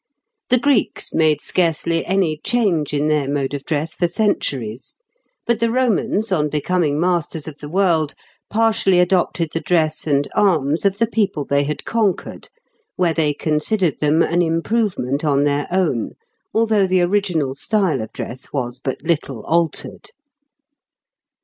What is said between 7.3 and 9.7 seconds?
of the world, partially adopted the